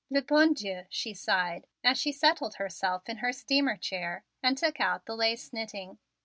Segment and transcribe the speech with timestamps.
[0.09, 4.79] "Le bon Dieu," she sighed, as she settled herself in her steamer chair and took
[4.81, 5.99] out the lace knitting.